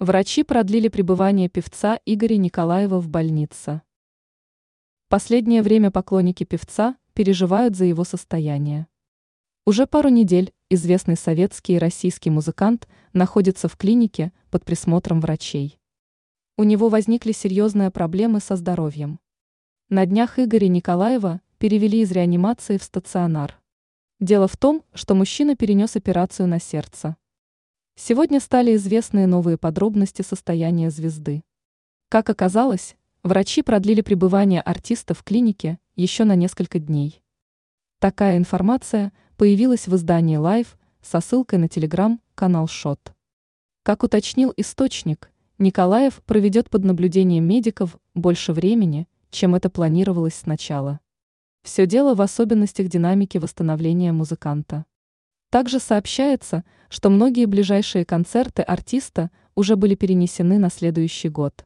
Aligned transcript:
Врачи 0.00 0.44
продлили 0.44 0.86
пребывание 0.86 1.48
певца 1.48 1.98
Игоря 2.06 2.36
Николаева 2.36 3.00
в 3.00 3.08
больнице. 3.08 3.82
Последнее 5.08 5.60
время 5.60 5.90
поклонники 5.90 6.44
певца 6.44 6.96
переживают 7.14 7.74
за 7.74 7.86
его 7.86 8.04
состояние. 8.04 8.86
Уже 9.66 9.88
пару 9.88 10.08
недель 10.08 10.52
известный 10.70 11.16
советский 11.16 11.74
и 11.74 11.78
российский 11.78 12.30
музыкант 12.30 12.86
находится 13.12 13.66
в 13.66 13.76
клинике 13.76 14.32
под 14.52 14.64
присмотром 14.64 15.20
врачей. 15.20 15.80
У 16.56 16.62
него 16.62 16.90
возникли 16.90 17.32
серьезные 17.32 17.90
проблемы 17.90 18.38
со 18.38 18.54
здоровьем. 18.54 19.18
На 19.88 20.06
днях 20.06 20.38
Игоря 20.38 20.68
Николаева 20.68 21.40
перевели 21.58 22.02
из 22.02 22.12
реанимации 22.12 22.78
в 22.78 22.84
стационар. 22.84 23.60
Дело 24.20 24.46
в 24.46 24.56
том, 24.56 24.84
что 24.94 25.16
мужчина 25.16 25.56
перенес 25.56 25.96
операцию 25.96 26.46
на 26.46 26.60
сердце. 26.60 27.16
Сегодня 28.00 28.38
стали 28.38 28.76
известны 28.76 29.26
новые 29.26 29.58
подробности 29.58 30.22
состояния 30.22 30.88
звезды. 30.88 31.42
Как 32.08 32.30
оказалось, 32.30 32.94
врачи 33.24 33.60
продлили 33.60 34.02
пребывание 34.02 34.60
артиста 34.60 35.14
в 35.14 35.24
клинике 35.24 35.80
еще 35.96 36.22
на 36.22 36.36
несколько 36.36 36.78
дней. 36.78 37.20
Такая 37.98 38.38
информация 38.38 39.12
появилась 39.36 39.88
в 39.88 39.96
издании 39.96 40.38
Life 40.38 40.76
со 41.02 41.18
ссылкой 41.20 41.58
на 41.58 41.68
телеграм-канал 41.68 42.68
Шот. 42.68 43.00
Как 43.82 44.04
уточнил 44.04 44.54
источник, 44.56 45.32
Николаев 45.58 46.22
проведет 46.24 46.70
под 46.70 46.84
наблюдением 46.84 47.48
медиков 47.48 47.98
больше 48.14 48.52
времени, 48.52 49.08
чем 49.30 49.56
это 49.56 49.70
планировалось 49.70 50.36
сначала. 50.36 51.00
Все 51.64 51.84
дело 51.84 52.14
в 52.14 52.22
особенностях 52.22 52.86
динамики 52.86 53.38
восстановления 53.38 54.12
музыканта. 54.12 54.86
Также 55.50 55.80
сообщается, 55.80 56.64
что 56.88 57.10
многие 57.10 57.46
ближайшие 57.46 58.04
концерты 58.04 58.62
артиста 58.62 59.30
уже 59.54 59.76
были 59.76 59.94
перенесены 59.94 60.58
на 60.58 60.70
следующий 60.70 61.28
год. 61.28 61.64